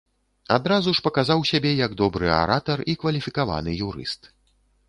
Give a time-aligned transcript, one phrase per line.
[0.55, 4.21] Адразу ж паказаў сябе як добры аратар і кваліфікаваны юрыст.